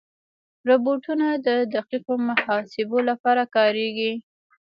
روبوټونه 0.67 1.27
د 1.47 1.49
دقیقو 1.75 2.13
محاسبو 2.27 2.97
لپاره 3.09 3.43
کارېږي. 3.55 4.13